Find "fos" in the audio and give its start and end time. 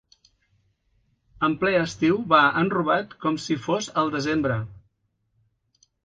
3.67-3.91